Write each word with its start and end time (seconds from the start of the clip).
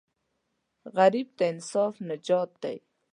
غریب 0.97 1.27
ته 1.37 1.43
انصاف 1.53 1.93
نجات 2.09 2.51
دی 2.61 2.77